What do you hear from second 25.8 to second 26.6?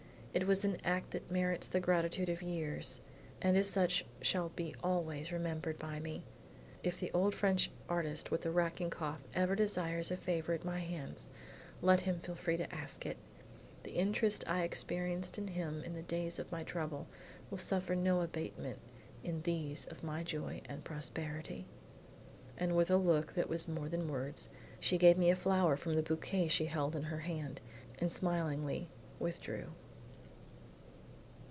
the bouquet